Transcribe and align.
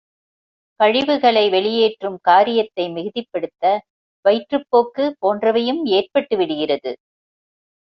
கழிவுகளை 0.79 1.43
வெளியேற்றும் 1.49 2.17
காரியத்தை 2.21 2.85
மிகுதிப்படுத்த, 2.89 3.63
வயிற்றுப் 4.25 4.67
போக்கு 4.69 5.05
போன்றவையும் 5.21 5.81
ஏற்பட்டு 5.91 6.37
விடுகிறது. 6.37 6.93